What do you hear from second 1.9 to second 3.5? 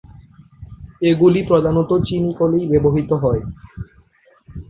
চিনিকলেই ব্যবহূত হয়।